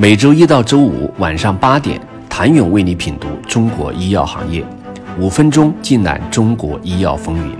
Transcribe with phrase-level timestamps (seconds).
[0.00, 2.00] 每周一到周五晚上八点，
[2.30, 4.64] 谭勇为你品读中国医药行业，
[5.18, 7.56] 五分钟尽览中国医药风云。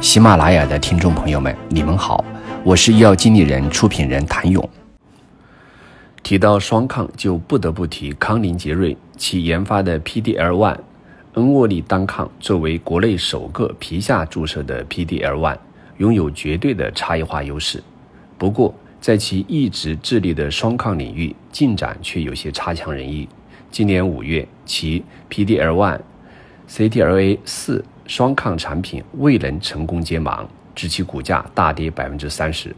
[0.00, 2.24] 喜马拉雅的听众朋友们，你们好，
[2.64, 4.66] 我是医药经理人、出品人谭勇。
[6.22, 10.78] 提到双抗，就不得不提康宁杰瑞，其研发的 PDL1
[11.34, 15.58] 恩沃利单抗，作为国内首个皮下注射的 PDL1，
[15.98, 17.84] 拥有绝对的差异化优势。
[18.38, 23.28] 不过，在其一直致力的双抗领域进展却有些差强人意。
[23.70, 26.00] 今年五月，其 PDL1、
[26.66, 32.74] CTLA 四双抗产品未能成功接盲，致其股价大跌百分之三十。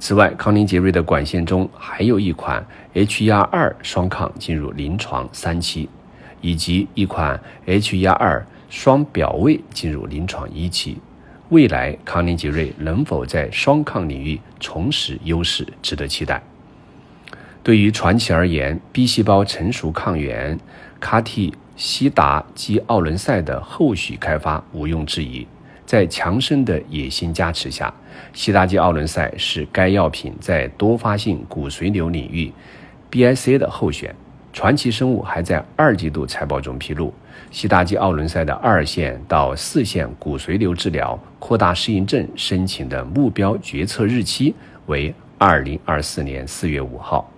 [0.00, 5.88] 此外，康宁杰瑞的管线中还有一款 HER 二双抗进入临床三期，
[6.40, 10.98] 以及一款 HER 二双表位进入临床一期。
[11.50, 16.42] 未来康宁杰瑞能否在双抗领域重拾优势，值得期待。
[17.62, 20.58] 对于传奇而言，B 细胞成熟抗原
[21.00, 25.46] CAR-T 西达基奥伦赛的后续开发毋庸置疑。
[25.84, 27.92] 在强生的野心加持下，
[28.32, 32.50] 西达基奥伦赛是该药品在多发性骨髓瘤领域
[33.10, 34.14] BIC 的候选。
[34.54, 37.12] 传奇生物还在二季度财报中披露。
[37.50, 44.54] 西达基奥伦赛的二线到四线骨髓瘤治疗扩大适应症申请的目标决策日期
[44.86, 47.28] 为二零二四年四月五号。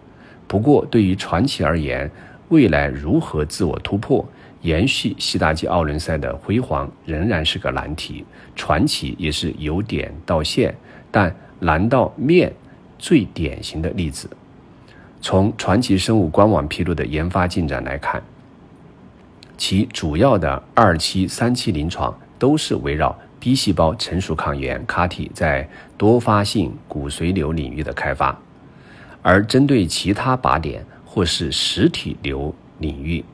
[0.46, 2.08] 不过，对于传奇而言，
[2.50, 4.22] 未来如何自我突破、
[4.60, 8.26] 延续西达基奥伦赛的辉煌，仍然是个难题。
[8.54, 10.74] 传奇也是由点到线，
[11.10, 12.52] 但难到面
[12.98, 14.28] 最典型的例子。
[15.28, 18.22] 从传奇生物官网披露的研发进展来看。
[19.58, 28.38] 其主要的二期、三期临床都是围绕 B 细胞成熟抗原 CAR-T 在多发性骨髓瘤领域的开发，
[29.20, 33.24] 而针对其他靶点或是实体瘤领域，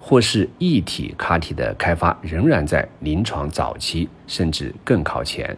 [0.00, 5.54] 或是异体 CAR-T 的开发仍然在临床早期，甚至更靠前。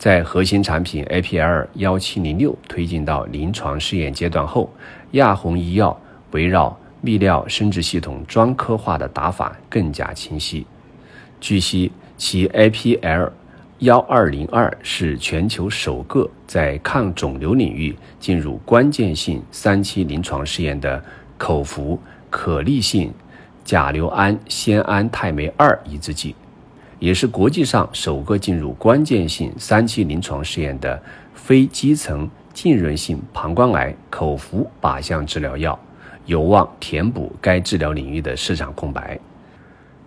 [0.00, 4.72] 在核心产品 APL 幺七零六推进到临床试验阶段后，
[5.10, 5.94] 亚宏医药
[6.30, 6.74] 围绕
[7.04, 10.66] 泌尿生殖系统专科化的打法更加清晰。
[11.38, 13.30] 据悉，其 APL
[13.80, 21.04] 幺二零二是全球首个在抗肿瘤领域进入关键性三期临床试验的
[21.36, 22.00] 口服
[22.30, 23.12] 可逆性
[23.66, 26.34] 甲硫胺酰胺肽酶二抑制剂，
[27.00, 31.02] 也是国际上首个进入关键性三期临床试验的
[31.34, 35.76] 非基层浸润性膀胱癌口服靶向治疗药。
[36.26, 39.18] 有望填补该治疗领域的市场空白。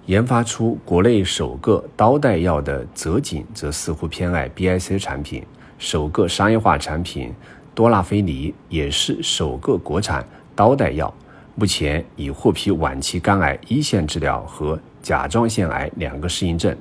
[0.05, 5.43] 研发出国内首个刀带药的泽锦，则似乎偏爱 BIC 产品。
[5.79, 7.33] 首个商业化产品
[7.73, 11.13] 多拉菲尼也是首个国产刀带药，
[11.55, 16.75] 目前已获批晚期肝癌一线治疗和甲状腺癌两个适应症，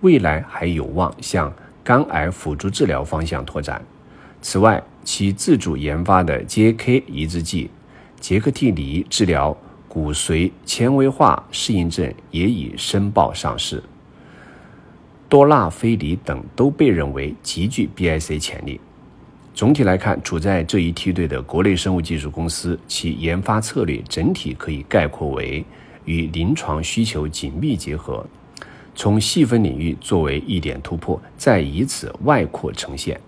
[0.00, 1.54] 未来还有望向
[1.84, 3.80] 肝癌辅助治疗方向拓展。
[4.42, 7.70] 此外，其自主研发的 JK 抑制剂。
[8.18, 9.56] 杰克替尼治疗
[9.86, 13.82] 骨髓纤维化适应症也已申报上市，
[15.28, 18.80] 多纳菲尼等都被认为极具 BIC 潜力。
[19.54, 25.64] 总体来看，处在这一梯队的国内生物技术公司，其研发策略整体可以概括为
[26.06, 28.26] 与临床需求紧密结合，
[28.94, 33.20] 从细分领域作为一点突破，再以此外扩呈现。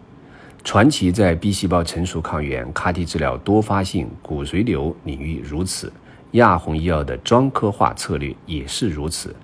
[0.64, 5.92] 传奇在 B 细胞成熟抗原 CAR-T 治疗多发性骨髓瘤领域如此，
[6.32, 9.34] 亚宏医药的专科化策略也是如此，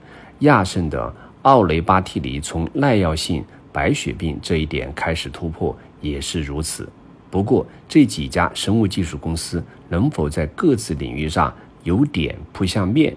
[0.40, 6.88] 亚盛的奥雷巴替尼从耐药性白血病这一点开始突破也是如此。
[7.30, 11.52] 不过，这几家生物技术公司能否在各自领域上
[11.82, 13.16] 由点扑向面，